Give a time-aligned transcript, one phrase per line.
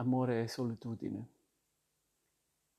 [0.00, 1.28] Amore e solitudine.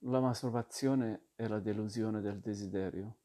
[0.04, 3.16] La masturbazione è la delusione del desiderio.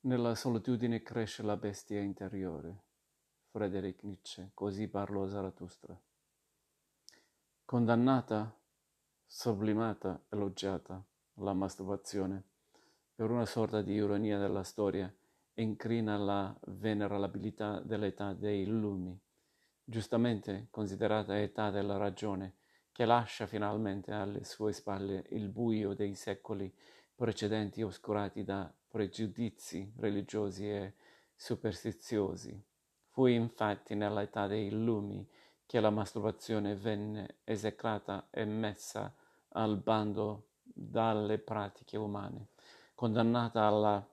[0.00, 2.82] Nella solitudine cresce la bestia interiore.
[3.52, 5.96] Friedrich Nietzsche, così parlò Zarathustra.
[7.64, 8.52] Condannata,
[9.24, 11.00] sublimata, elogiata,
[11.34, 12.42] la masturbazione,
[13.14, 15.14] per una sorta di ironia della storia,
[15.54, 19.16] incrina la venerabilità dell'età dei lumi
[19.88, 22.56] giustamente considerata età della ragione,
[22.90, 26.74] che lascia finalmente alle sue spalle il buio dei secoli
[27.14, 30.94] precedenti oscurati da pregiudizi religiosi e
[31.34, 32.60] superstiziosi.
[33.10, 35.26] Fu infatti nell'età dei lumi
[35.64, 39.14] che la masturbazione venne esecrata e messa
[39.50, 42.48] al bando dalle pratiche umane,
[42.94, 44.06] condannata alla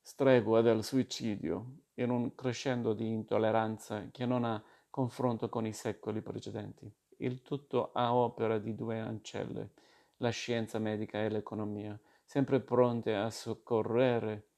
[0.00, 6.20] stregua del suicidio in un crescendo di intolleranza che non ha confronto con i secoli
[6.20, 6.90] precedenti.
[7.18, 9.70] Il tutto a opera di due ancelle,
[10.18, 14.48] la scienza medica e l'economia, sempre pronte a soccorrere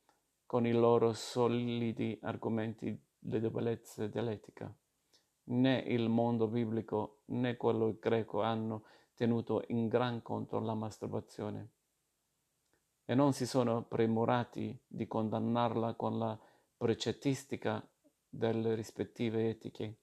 [0.46, 4.72] con i loro solidi argomenti le debolezze dell'etica.
[5.46, 11.70] Né il mondo biblico né quello greco hanno tenuto in gran conto la masturbazione
[13.04, 16.38] e non si sono premurati di condannarla con la
[16.76, 17.86] precettistica
[18.28, 19.98] delle rispettive etiche.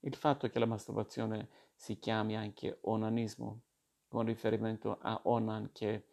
[0.00, 3.62] Il fatto che la masturbazione si chiami anche onanismo,
[4.08, 6.06] con riferimento a Onan che,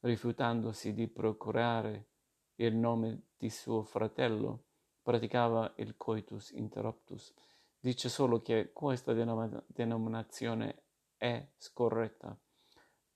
[0.00, 2.08] rifiutandosi di procurare
[2.56, 4.64] il nome di suo fratello,
[5.02, 7.32] praticava il coitus interruptus,
[7.78, 10.82] dice solo che questa denominazione
[11.16, 12.38] è scorretta.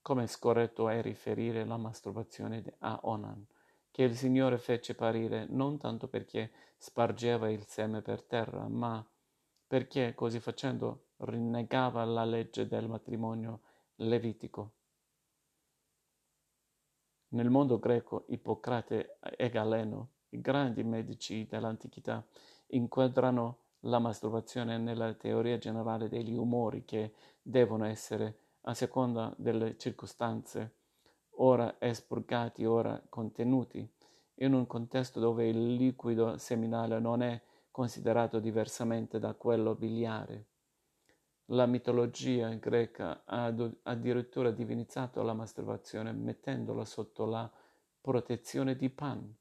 [0.01, 3.45] Come scorretto è riferire la masturbazione a Onan,
[3.91, 9.05] che il Signore fece parire non tanto perché spargeva il seme per terra, ma
[9.67, 13.61] perché così facendo rinnegava la legge del matrimonio
[13.95, 14.73] levitico.
[17.29, 22.25] Nel mondo greco, Ippocrate e Galeno, i grandi medici dell'antichità,
[22.67, 30.78] inquadrano la masturbazione nella teoria generale degli umori che devono essere a seconda delle circostanze,
[31.41, 33.87] ora espurgati, ora contenuti,
[34.41, 37.41] in un contesto dove il liquido seminale non è
[37.71, 40.45] considerato diversamente da quello biliare.
[41.51, 47.49] La mitologia greca ha addirittura divinizzato la masturbazione mettendola sotto la
[47.99, 49.35] protezione di Pan,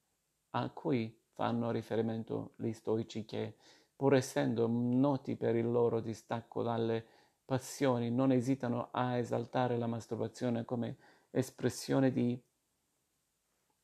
[0.50, 3.56] a cui fanno riferimento gli stoici che,
[3.94, 7.04] pur essendo noti per il loro distacco dalle
[7.44, 10.96] passioni non esitano a esaltare la masturbazione come
[11.30, 12.40] espressione di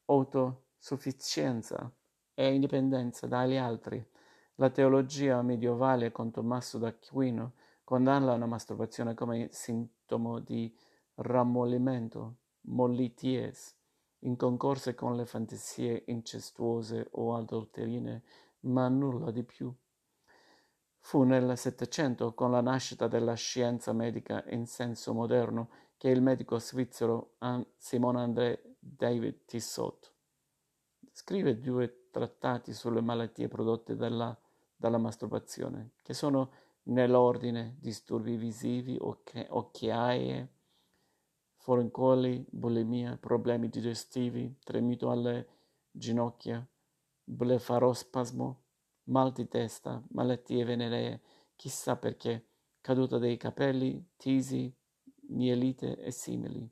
[0.06, 1.92] autosufficienza
[2.34, 4.04] e indipendenza dagli altri.
[4.56, 10.74] La teologia medievale con Tommaso d'Aquino condanna la masturbazione come sintomo di
[11.16, 13.76] rammollimento, mollities,
[14.20, 18.22] in concorso con le fantasie incestuose o adulterine,
[18.60, 19.72] ma nulla di più.
[20.98, 25.68] Fu nel Settecento, con la nascita della scienza medica in senso moderno,
[26.04, 27.36] che il medico svizzero
[27.78, 30.12] Simon André David Tissot.
[31.10, 34.38] Scrive due trattati sulle malattie prodotte dalla,
[34.76, 36.50] dalla masturbazione, che sono
[36.82, 40.52] nell'ordine disturbi visivi, occhiaie,
[41.56, 45.48] forincoli, bulimia, problemi digestivi, tremito alle
[45.90, 46.68] ginocchia,
[47.24, 48.62] blefarospasmo,
[49.04, 51.22] mal di testa, malattie veneree,
[51.56, 52.48] chissà perché,
[52.82, 54.70] caduta dei capelli, tisi,
[55.28, 56.68] mielite e simili.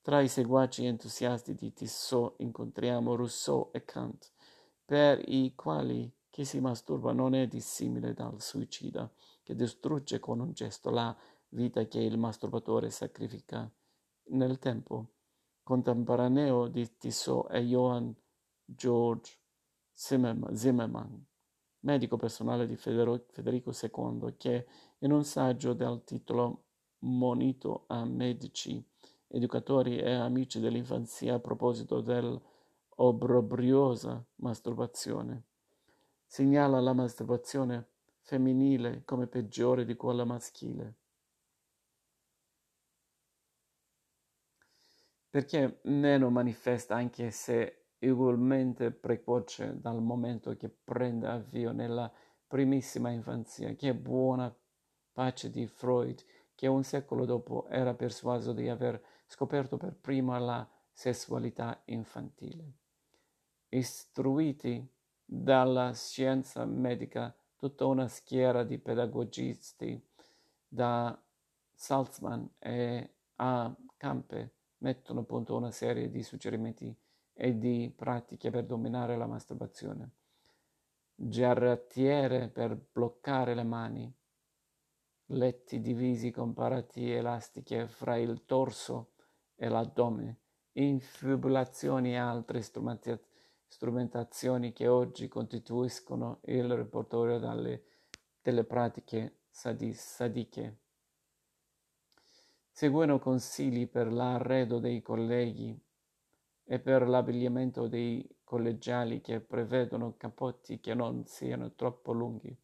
[0.00, 4.32] Tra i seguaci entusiasti di Tissot incontriamo Rousseau e Kant,
[4.84, 9.08] per i quali chi si masturba non è dissimile dal suicida,
[9.42, 11.16] che distrugge con un gesto la
[11.50, 13.70] vita che il masturbatore sacrifica
[14.30, 15.10] nel tempo.
[15.62, 18.10] Contemporaneo di Tissot è Johann
[18.64, 19.38] George
[19.92, 21.14] Zimmermann,
[21.80, 24.66] medico personale di Federico II, che
[24.98, 26.64] in un saggio dal titolo
[27.04, 28.80] Monito a medici,
[29.28, 35.42] educatori e amici dell'infanzia a proposito dell'obbrobriosa masturbazione,
[36.26, 37.88] segnala la masturbazione
[38.20, 40.94] femminile come peggiore di quella maschile.
[45.28, 52.12] Perché meno manifesta anche se ugualmente precoce dal momento che prende avvio nella
[52.46, 54.54] primissima infanzia, che buona
[55.12, 56.22] pace di Freud,
[56.54, 62.72] che un secolo dopo era persuaso di aver scoperto per prima la sessualità infantile.
[63.68, 64.86] Istruiti
[65.24, 70.00] dalla scienza medica tutta una schiera di pedagogisti
[70.68, 71.18] da
[71.72, 73.74] Salzman e A.
[73.96, 76.94] Campe mettono a punto una serie di suggerimenti
[77.32, 80.10] e di pratiche per dominare la masturbazione.
[81.14, 84.12] Giarrettiere per bloccare le mani,
[85.32, 89.12] letti divisi con parati elastiche fra il torso
[89.54, 90.38] e l'addome,
[90.72, 100.78] infibulazioni e altre strumentazioni che oggi costituiscono il repertorio delle pratiche sadiche.
[102.70, 105.78] Seguono consigli per l'arredo dei colleghi
[106.64, 112.56] e per l'abbigliamento dei collegiali che prevedono cappotti che non siano troppo lunghi,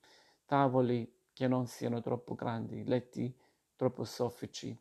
[0.47, 3.33] tavoli che non siano troppo grandi, letti
[3.77, 4.77] troppo soffici,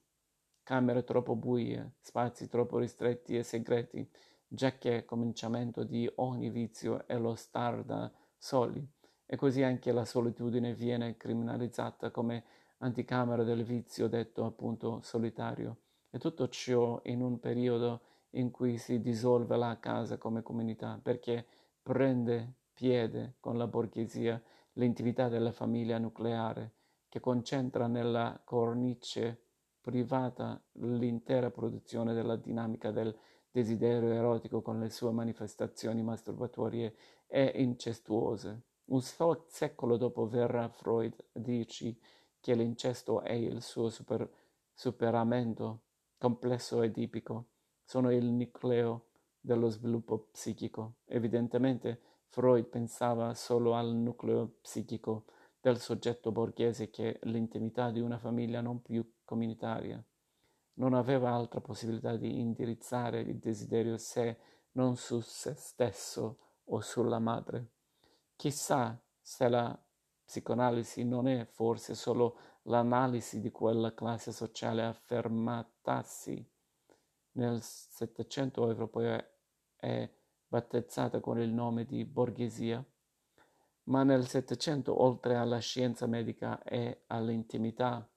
[0.64, 4.10] camere troppo buie, spazi troppo ristretti e segreti,
[4.48, 8.84] già che cominciamento di ogni vizio è lo star da soli,
[9.28, 12.44] e così anche la solitudine viene criminalizzata come
[12.80, 15.78] anticamera del vizio detto appunto solitario,
[16.10, 18.02] e tutto ciò in un periodo
[18.32, 21.46] in cui si dissolve la casa come comunità, perché
[21.84, 24.42] prende piede con la borghesia
[24.78, 26.74] l'intimità della famiglia nucleare,
[27.10, 29.44] che concentra nella cornice
[29.82, 33.16] privata l'intera produzione della dinamica del
[33.50, 36.96] desiderio erotico con le sue manifestazioni masturbatorie
[37.28, 38.64] e incestuose.
[38.86, 41.98] Un secolo dopo verrà Freud dirci
[42.40, 44.30] che l'incesto è il suo super,
[44.74, 45.82] superamento
[46.18, 47.48] complesso edipico,
[47.84, 49.08] sono il nucleo
[49.40, 50.98] dello sviluppo psichico.
[51.06, 55.26] Evidentemente Freud pensava solo al nucleo psichico
[55.60, 60.04] del soggetto borghese che l'intimità di una famiglia non più comunitaria.
[60.76, 64.38] Non aveva altra possibilità di indirizzare il desiderio se
[64.74, 67.72] non su se stesso o sulla madre.
[68.36, 69.78] Chissà se la
[70.24, 76.48] psicoanalisi non è forse solo l'analisi di quella classe sociale affermatasi
[77.32, 79.24] nel Settecento europeo
[79.80, 80.17] e
[80.48, 82.84] battezzata con il nome di borghesia,
[83.84, 88.10] ma nel Settecento, oltre alla scienza medica e all'intimità,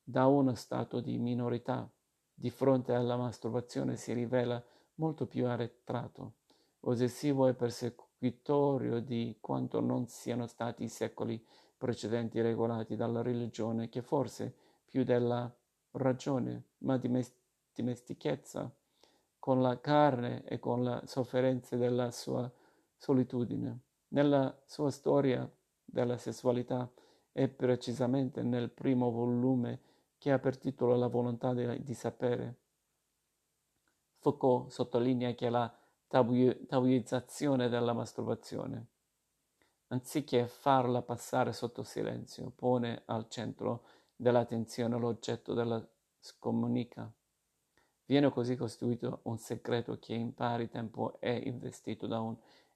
[0.01, 1.91] da uno stato di minorità
[2.33, 4.63] di fronte alla masturbazione si rivela
[4.95, 6.35] molto più arretrato,
[6.79, 14.01] ossessivo e persecutorio di quanto non siano stati i secoli precedenti regolati dalla religione che
[14.01, 15.53] forse più della
[15.91, 17.11] ragione, ma di
[17.73, 18.73] dimestichezza
[19.37, 22.49] con la carne e con le sofferenze della sua
[22.95, 23.84] solitudine.
[24.09, 25.49] Nella sua storia
[25.83, 26.91] della sessualità
[27.31, 29.81] e precisamente nel primo volume
[30.17, 32.59] che ha per titolo La volontà di, di sapere.
[34.19, 35.71] Foucault sottolinea che la
[36.07, 38.87] tabuizzazione della masturbazione
[39.87, 43.85] anziché farla passare sotto silenzio, pone al centro
[44.15, 45.85] dell'attenzione l'oggetto della
[46.19, 47.11] scomunica.
[48.05, 52.19] Viene così costituito un segreto che in pari tempo è investito da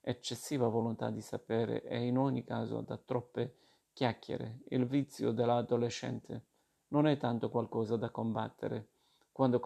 [0.01, 3.56] un'eccessiva volontà di sapere e in ogni caso da troppe
[3.94, 4.62] chiacchiere.
[4.70, 6.46] Il vizio dell'adolescente
[6.89, 8.89] non è tanto qualcosa da combattere,
[9.32, 9.60] quanto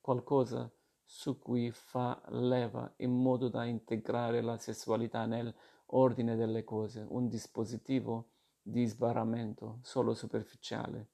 [0.00, 0.70] qualcosa
[1.04, 5.54] su cui fa leva in modo da integrare la sessualità nel
[5.88, 11.10] ordine delle cose, un dispositivo di sbarramento solo superficiale.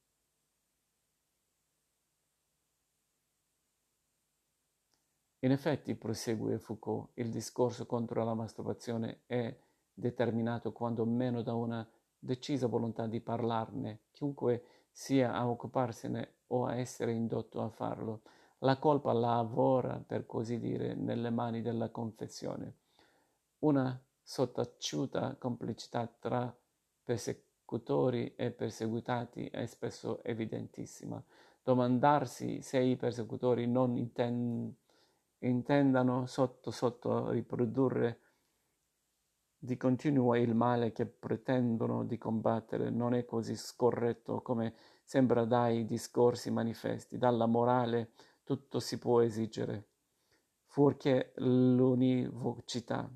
[5.42, 9.56] In effetti, prosegue Foucault, il discorso contro la masturbazione è
[9.92, 16.76] determinato quando meno da una decisa volontà di parlarne, chiunque sia a occuparsene o a
[16.76, 18.20] essere indotto a farlo.
[18.58, 22.76] La colpa lavora, per così dire, nelle mani della confessione.
[23.60, 26.54] Una sottaciuta complicità tra
[27.02, 31.22] persecutori e perseguitati è spesso evidentissima.
[31.62, 34.74] Domandarsi se i persecutori non intend-
[35.40, 38.20] intendano sotto sotto riprodurre
[39.62, 45.84] di continuo il male che pretendono di combattere non è così scorretto come sembra dai
[45.84, 47.18] discorsi manifesti.
[47.18, 49.88] Dalla morale tutto si può esigere,
[50.64, 53.10] fuorché l'univocità.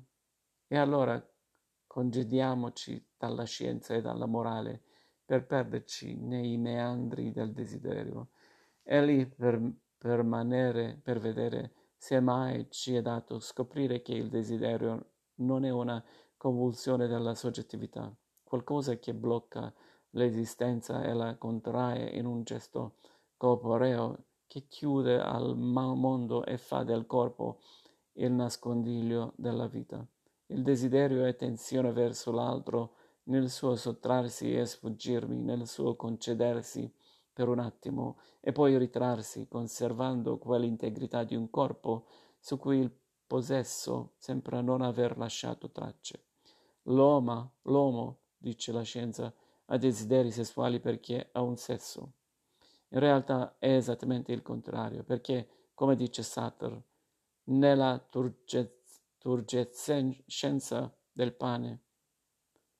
[0.67, 1.19] E allora
[1.87, 4.83] congediamoci dalla scienza e dalla morale
[5.25, 8.27] per perderci nei meandri del desiderio.
[8.83, 9.59] E lì per
[9.97, 16.03] permanere, per vedere se mai ci è dato scoprire che il desiderio non è una
[16.37, 19.73] convulsione della soggettività, qualcosa che blocca
[20.11, 22.95] l'esistenza e la contrae in un gesto
[23.37, 27.59] corporeo che chiude al mondo e fa del corpo
[28.13, 30.05] il nascondiglio della vita.
[30.47, 36.89] Il desiderio è tensione verso l'altro nel suo sottrarsi e sfuggirmi, nel suo concedersi
[37.35, 42.05] per un attimo e poi ritrarsi, conservando quell'integrità di un corpo
[42.39, 42.89] su cui il
[43.27, 46.23] possesso sembra non aver lasciato tracce.
[46.83, 49.33] L'uomo, l'uomo, dice la scienza,
[49.65, 52.13] ha desideri sessuali perché ha un sesso.
[52.89, 56.83] In realtà è esattamente il contrario, perché, come dice Sartre,
[57.45, 57.99] nella
[59.17, 61.81] turgescenza del pane,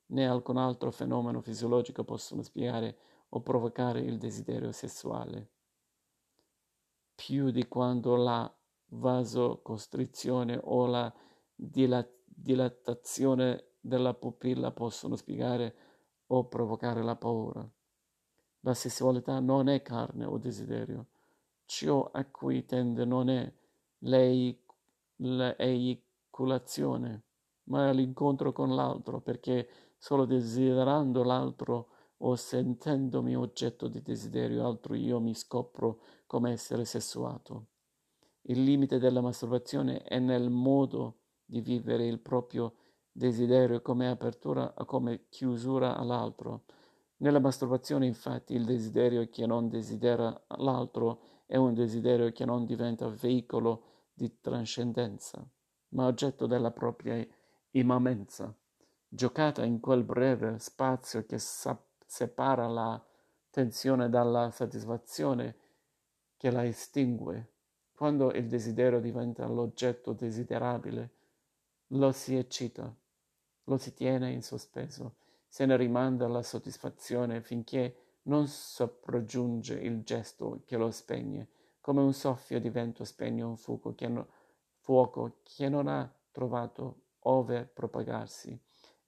[0.08, 2.98] né alcun altro fenomeno fisiologico possono spiegare
[3.36, 5.50] o provocare il desiderio sessuale,
[7.14, 8.50] più di quando la
[8.88, 11.14] vasocostrizione o la
[11.54, 15.76] dilatazione della pupilla possono spiegare
[16.28, 17.70] o provocare la paura.
[18.62, 21.08] La sessualità non è carne o desiderio.
[21.66, 23.52] Ciò a cui tende non è
[25.18, 27.24] l'eiculazione,
[27.64, 31.90] ma l'incontro con l'altro, perché solo desiderando l'altro
[32.28, 37.68] o sentendomi oggetto di desiderio altro io mi scopro come essere sessuato.
[38.48, 42.74] Il limite della masturbazione è nel modo di vivere il proprio
[43.12, 46.64] desiderio come apertura o come chiusura all'altro.
[47.18, 53.08] Nella masturbazione, infatti, il desiderio che non desidera l'altro è un desiderio che non diventa
[53.08, 55.48] veicolo di trascendenza,
[55.90, 57.26] ma oggetto della propria
[57.72, 58.54] immanenza,
[59.08, 63.04] giocata in quel breve spazio che sa- separa la
[63.50, 65.56] tensione dalla soddisfazione
[66.38, 67.52] che la estingue.
[67.94, 71.10] Quando il desiderio diventa l'oggetto desiderabile,
[71.88, 72.94] lo si eccita
[73.66, 75.16] lo si tiene in sospeso,
[75.48, 81.48] se ne rimanda la soddisfazione finché non sopraggiunge il gesto che lo spegne,
[81.80, 84.28] come un soffio di vento spegne un fuoco che, no,
[84.80, 88.60] fuoco che non ha trovato ove propagarsi.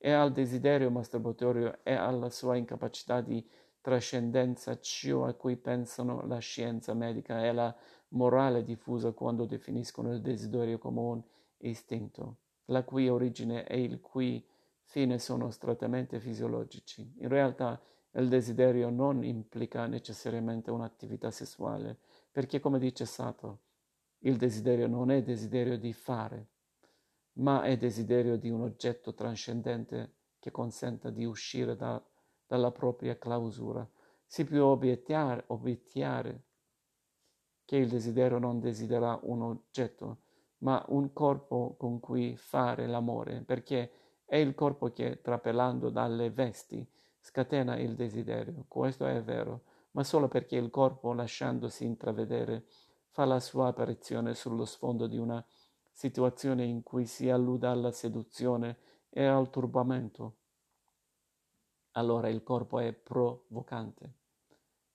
[0.07, 3.45] E al desiderio masturbatorio e alla sua incapacità di
[3.81, 7.75] trascendenza ciò a cui pensano la scienza medica e la
[8.11, 11.21] morale diffusa quando definiscono il desiderio come un
[11.57, 12.37] istinto
[12.67, 14.41] la cui origine e il cui
[14.83, 17.15] fine sono strettamente fisiologici.
[17.17, 17.77] In realtà
[18.11, 21.97] il desiderio non implica necessariamente un'attività sessuale,
[22.31, 23.59] perché come dice Sato,
[24.19, 26.47] il desiderio non è desiderio di fare,
[27.37, 32.01] ma è desiderio di un oggetto trascendente che consenta di uscire da,
[32.45, 33.87] dalla propria clausura.
[34.25, 36.43] Si può obiettare, obiettare
[37.65, 40.21] che il desiderio non desidera un oggetto,
[40.59, 43.91] ma un corpo con cui fare l'amore, perché
[44.25, 46.87] è il corpo che, trapelando dalle vesti,
[47.19, 48.65] scatena il desiderio.
[48.67, 52.65] Questo è vero, ma solo perché il corpo, lasciandosi intravedere,
[53.09, 55.43] fa la sua apparizione sullo sfondo di una
[55.97, 58.77] situazione in cui si alluda alla seduzione
[59.09, 60.35] e al turbamento.
[61.93, 64.13] Allora il corpo è provocante,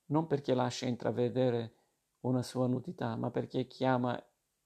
[0.07, 1.75] non perché lascia intravedere
[2.21, 4.17] una sua nudità, ma perché chiama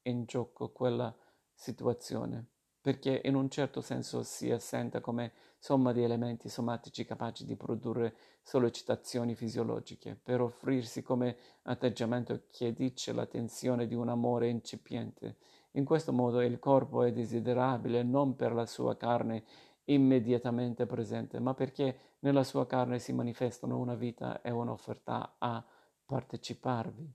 [0.02, 1.16] in gioco quella
[1.54, 2.50] situazione,
[2.82, 8.14] perché in un certo senso si assenta come somma di elementi somatici capaci di produrre
[8.42, 15.38] sollecitazioni fisiologiche, per offrirsi come atteggiamento che dice la tensione di un amore incipiente.
[15.76, 19.44] In questo modo il corpo è desiderabile non per la sua carne
[19.84, 25.62] immediatamente presente, ma perché nella sua carne si manifestano una vita e un'offerta a
[26.06, 27.12] parteciparvi.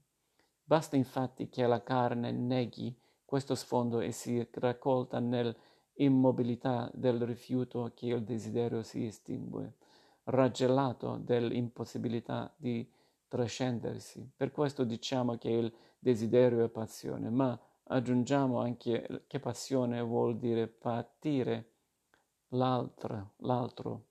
[0.64, 8.08] Basta infatti che la carne neghi questo sfondo e si raccolta nell'immobilità del rifiuto che
[8.08, 9.74] il desiderio si estingue,
[10.26, 12.88] raggelato dell'impossibilità di
[13.28, 14.30] trascendersi.
[14.36, 17.60] Per questo diciamo che il desiderio è passione, ma
[17.92, 21.72] aggiungiamo anche che passione vuol dire patire
[22.50, 24.06] l'altro, l'altro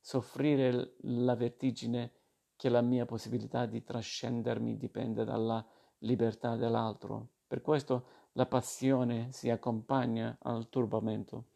[0.00, 2.12] soffrire la vertigine
[2.56, 5.64] che la mia possibilità di trascendermi dipende dalla
[5.98, 7.28] libertà dell'altro.
[7.46, 11.46] Per questo la passione si accompagna al turbamento,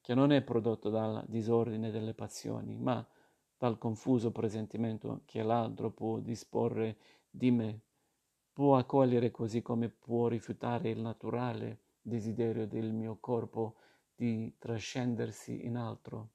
[0.00, 3.04] che non è prodotto dal disordine delle passioni, ma
[3.56, 6.96] dal confuso presentimento che l'altro può disporre
[7.28, 7.80] di me,
[8.52, 13.76] può accogliere così come può rifiutare il naturale desiderio del mio corpo
[14.14, 16.30] di trascendersi in altro.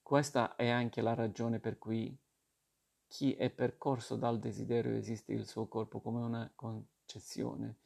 [0.00, 2.16] Questa è anche la ragione per cui
[3.06, 7.76] chi è percorso dal desiderio esiste il suo corpo come una concezione,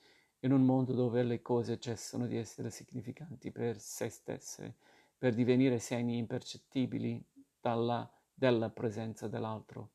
[0.41, 4.77] in un mondo dove le cose cessano di essere significanti per se stesse,
[5.17, 7.23] per divenire segni impercettibili
[7.61, 9.95] dalla, della presenza dell'altro,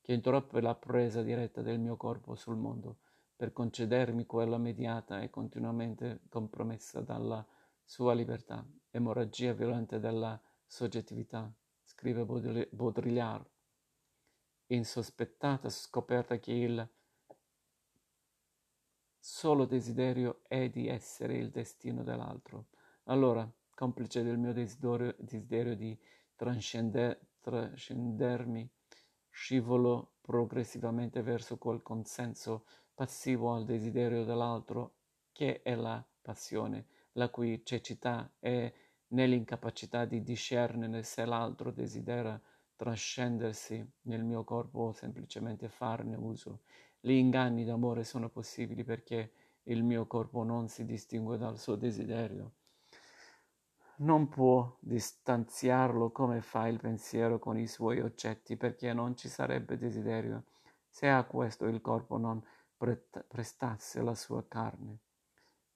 [0.00, 2.98] che interrompe la presa diretta del mio corpo sul mondo,
[3.34, 7.44] per concedermi quella mediata e continuamente compromessa dalla
[7.82, 11.52] sua libertà, emorragia violenta della soggettività,
[11.82, 12.24] scrive
[12.70, 13.44] Baudrillard,
[14.66, 16.88] insospettata scoperta che il
[19.18, 22.66] solo desiderio è di essere il destino dell'altro.
[23.04, 25.98] Allora, complice del mio desiderio, desiderio di
[26.36, 28.66] trascender, trascendermi,
[29.28, 34.94] scivolo progressivamente verso quel consenso passivo al desiderio dell'altro
[35.30, 38.72] che è la passione, la cui cecità è
[39.08, 42.40] nell'incapacità di discernere se l'altro desidera
[42.74, 46.62] trascendersi nel mio corpo o semplicemente farne uso.
[46.98, 49.32] Gli inganni d'amore sono possibili perché
[49.64, 52.54] il mio corpo non si distingue dal suo desiderio.
[53.96, 59.76] Non può distanziarlo come fa il pensiero con i suoi oggetti perché non ci sarebbe
[59.76, 60.44] desiderio
[60.88, 62.42] se a questo il corpo non
[62.76, 64.98] prestasse la sua carne.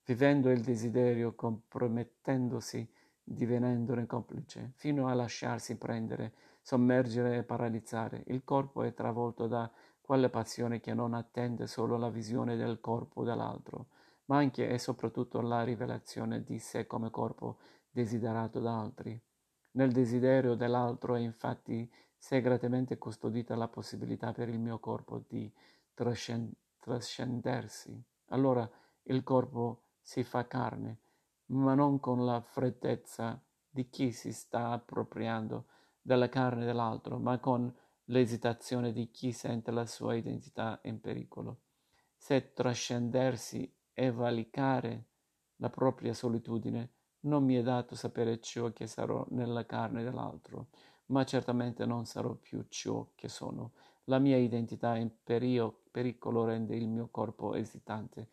[0.05, 2.89] Vivendo il desiderio, compromettendosi
[3.23, 8.25] divenendone complice, fino a lasciarsi prendere, sommergere e paralizzare.
[8.29, 13.23] Il corpo è travolto da quella passione che non attende solo la visione del corpo
[13.23, 13.89] dell'altro,
[14.27, 17.59] ma anche e soprattutto la rivelazione di sé come corpo
[17.91, 19.21] desiderato da altri.
[19.73, 25.53] Nel desiderio dell'altro è infatti segretamente custodita la possibilità per il mio corpo di
[25.95, 28.05] trascendersi.
[28.27, 28.69] Allora
[29.05, 30.99] il corpo si fa carne,
[31.47, 35.67] ma non con la freddezza di chi si sta appropriando
[36.01, 37.73] della carne dell'altro, ma con
[38.05, 41.61] l'esitazione di chi sente la sua identità in pericolo.
[42.17, 45.07] Se trascendersi e valicare
[45.57, 50.69] la propria solitudine, non mi è dato sapere ciò che sarò nella carne dell'altro,
[51.07, 53.73] ma certamente non sarò più ciò che sono.
[54.05, 58.29] La mia identità in perio, pericolo rende il mio corpo esitante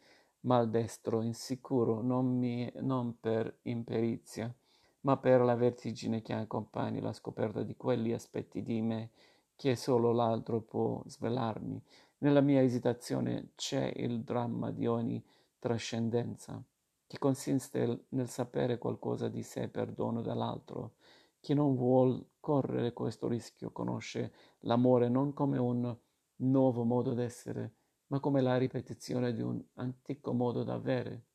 [0.45, 4.53] maldestro, insicuro, non, mi, non per imperizia,
[5.01, 9.11] ma per la vertigine che accompagna la scoperta di quegli aspetti di me
[9.55, 11.81] che solo l'altro può svelarmi.
[12.19, 15.23] Nella mia esitazione c'è il dramma di ogni
[15.59, 16.61] trascendenza,
[17.07, 20.95] che consiste nel sapere qualcosa di sé per dono dell'altro.
[21.39, 25.95] Chi non vuol correre questo rischio conosce l'amore non come un
[26.37, 27.75] nuovo modo d'essere,
[28.07, 31.25] ma come la ripetizione di un antico modo d'avere.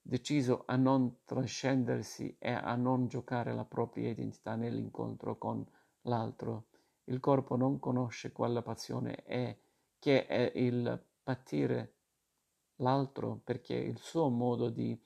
[0.00, 5.64] Deciso a non trascendersi e a non giocare la propria identità nell'incontro con
[6.02, 6.66] l'altro,
[7.04, 9.56] il corpo non conosce quella passione è,
[9.98, 11.94] che è il patire
[12.76, 15.00] l'altro perché il suo modo di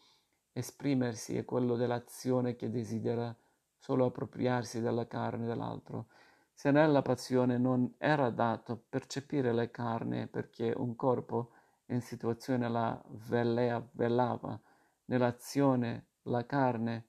[0.52, 3.36] esprimersi è quello dell'azione che desidera
[3.76, 6.08] solo appropriarsi della carne dell'altro.
[6.52, 11.52] Se nella passione non era dato percepire le carne perché un corpo
[11.86, 14.58] in situazione la velea, velava,
[15.04, 17.08] nell'azione la carne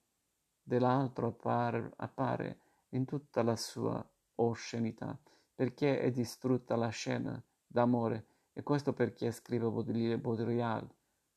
[0.62, 5.18] dell'altro appare, appare in tutta la sua oscenità,
[5.56, 10.92] perché è distrutta la scena d'amore, e questo perché scrive Baudrillard,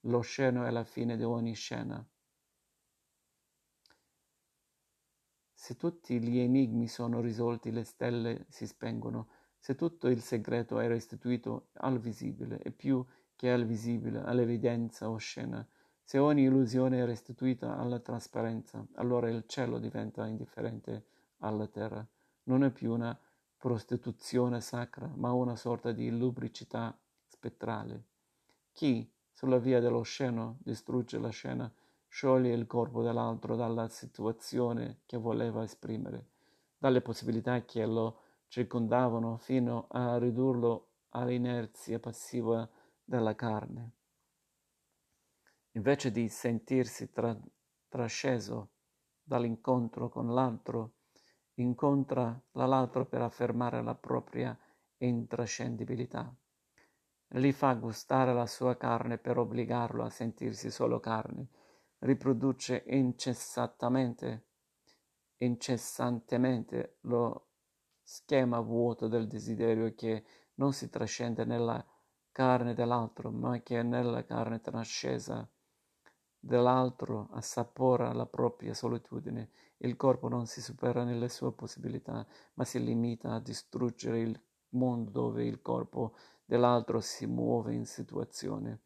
[0.04, 2.02] lo sceno è la fine di ogni scena.
[5.52, 9.28] Se tutti gli enigmi sono risolti, le stelle si spengono.
[9.58, 13.04] Se tutto il segreto è restituito al visibile, e più
[13.36, 15.68] che al visibile, all'evidenza oscena,
[16.02, 21.04] se ogni illusione è restituita alla trasparenza, allora il cielo diventa indifferente
[21.40, 22.02] alla terra.
[22.44, 23.14] Non è più una
[23.58, 26.98] prostituzione sacra, ma una sorta di lubricità
[27.40, 28.04] spettrale.
[28.70, 31.72] Chi, sulla via dell'osceno, distrugge la scena,
[32.06, 36.26] scioglie il corpo dell'altro dalla situazione che voleva esprimere,
[36.76, 42.68] dalle possibilità che lo circondavano, fino a ridurlo all'inerzia passiva
[43.02, 43.92] della carne.
[45.72, 47.38] Invece di sentirsi tra-
[47.88, 48.72] trasceso
[49.22, 50.96] dall'incontro con l'altro,
[51.54, 54.56] incontra l'altro per affermare la propria
[54.98, 56.34] intrascendibilità.
[57.32, 61.46] Gli fa gustare la sua carne per obbligarlo a sentirsi solo carne,
[62.00, 64.46] riproduce incessantemente,
[65.36, 67.50] incessantemente lo
[68.02, 71.84] schema vuoto del desiderio che non si trascende nella
[72.32, 75.48] carne dell'altro, ma che nella carne trascesa
[76.36, 79.50] dell'altro assapora la propria solitudine.
[79.76, 85.10] Il corpo non si supera nelle sue possibilità, ma si limita a distruggere il mondo
[85.10, 86.16] dove il corpo
[86.50, 88.80] dell'altro si muove in situazione,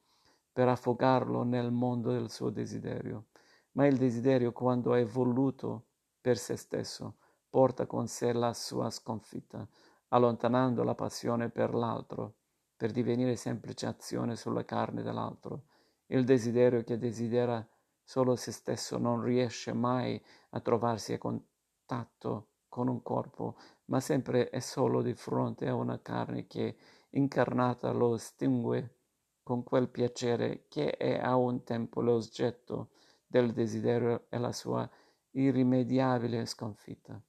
[0.53, 3.29] per affogarlo nel mondo del suo desiderio.
[3.73, 5.87] Ma il desiderio, quando è voluto
[6.21, 7.17] per se stesso,
[7.49, 9.67] porta con sé la sua sconfitta,
[10.09, 12.35] allontanando la passione per l'altro,
[12.77, 15.65] per divenire semplice azione sulla carne dell'altro
[16.09, 17.67] il desiderio che desidera
[18.03, 24.51] solo se stesso non riesce mai a trovarsi a contatto con un corpo, ma sempre
[24.51, 26.77] è solo di fronte a una carne che
[27.17, 28.97] incarnata lo estingue
[29.43, 32.91] con quel piacere che è a un tempo l'oggetto
[33.27, 34.89] del desiderio e la sua
[35.31, 37.21] irrimediabile sconfitta.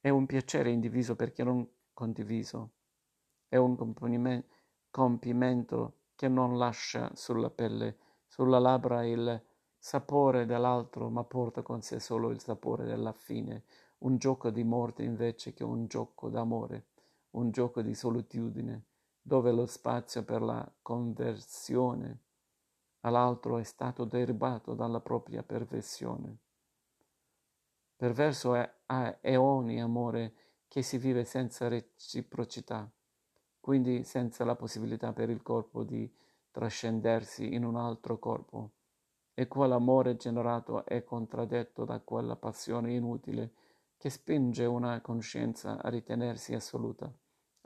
[0.00, 2.72] È un piacere indiviso perché non condiviso,
[3.48, 3.76] è un
[4.90, 9.42] compimento che non lascia sulla pelle, sulla labbra il
[9.78, 13.64] sapore dell'altro, ma porta con sé solo il sapore della fine,
[13.98, 16.86] un gioco di morte invece che un gioco d'amore,
[17.34, 18.84] un gioco di solitudine,
[19.20, 22.20] dove lo spazio per la conversione
[23.00, 26.38] all'altro è stato derubato dalla propria perversione.
[27.96, 30.34] Perverso è a eoni amore
[30.68, 32.90] che si vive senza reciprocità
[33.64, 36.06] quindi senza la possibilità per il corpo di
[36.50, 38.72] trascendersi in un altro corpo.
[39.32, 43.54] E quell'amore generato è contraddetto da quella passione inutile
[43.96, 47.10] che spinge una coscienza a ritenersi assoluta,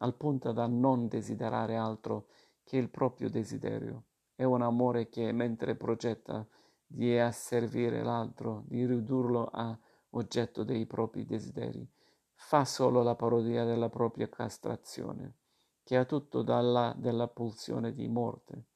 [0.01, 2.27] al punto da non desiderare altro
[2.65, 4.05] che il proprio desiderio.
[4.35, 6.47] È un amore che, mentre progetta
[6.87, 9.77] di asservire l'altro, di ridurlo a
[10.11, 11.87] oggetto dei propri desideri,
[12.35, 15.35] fa solo la parodia della propria castrazione
[15.83, 18.67] che ha tutto dalla della pulsione di morte.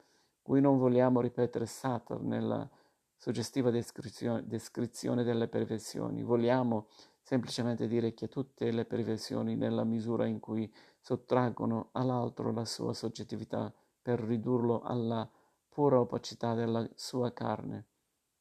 [0.40, 2.68] Qui non vogliamo ripetere Sartre nella
[3.14, 6.88] suggestiva descrizione, descrizione delle perversioni, vogliamo
[7.22, 13.72] semplicemente dire che tutte le perversioni, nella misura in cui sottraggono all'altro la sua soggettività
[14.02, 15.28] per ridurlo alla
[15.68, 17.87] pura opacità della sua carne,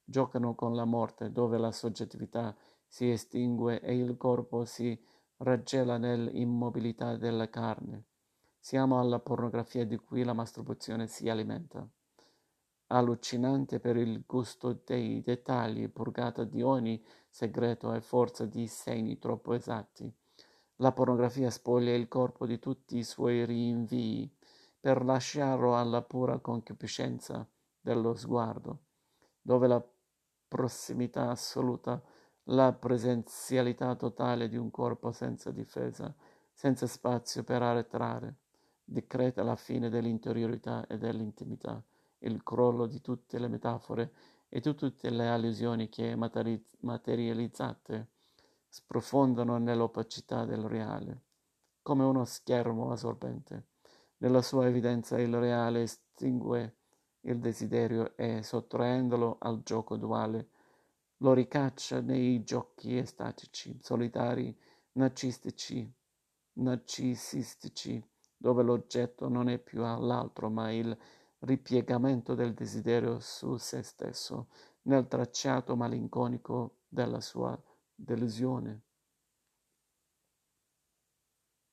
[0.04, 5.00] giocano con la morte dove la soggettività si estingue e il corpo si
[5.38, 8.06] raggela nell'immobilità della carne.
[8.60, 11.88] Siamo alla pornografia di cui la masturbazione si alimenta.
[12.94, 19.54] Allucinante per il gusto dei dettagli, purgata di ogni segreto e forza di segni troppo
[19.54, 20.14] esatti.
[20.76, 24.30] La pornografia spoglia il corpo di tutti i suoi rinvii
[24.78, 27.48] per lasciarlo alla pura concupiscenza
[27.80, 28.80] dello sguardo,
[29.42, 29.82] dove la
[30.50, 32.02] prossimità assoluta,
[32.46, 36.14] la presenzialità totale di un corpo senza difesa,
[36.52, 38.36] senza spazio per arretrare
[38.84, 41.82] decreta la fine dell'interiorità e dell'intimità,
[42.22, 44.14] il crollo di tutte le metafore
[44.50, 48.08] e di tutte le allusioni che materializzate
[48.68, 51.24] sprofondano nell'opacità del reale,
[51.82, 53.68] come uno schermo assorbente.
[54.18, 56.76] Nella sua evidenza il reale estingue
[57.22, 60.50] il desiderio e, sottraendolo al gioco duale,
[61.18, 64.56] lo ricaccia nei giochi estatici, solitari,
[64.94, 65.92] narcistici,
[66.54, 68.04] narcisistici,
[68.36, 70.98] dove l'oggetto non è più all'altro, ma il
[71.42, 74.48] ripiegamento del desiderio su se stesso,
[74.84, 77.60] nel tracciato malinconico della sua
[77.94, 78.82] delusione.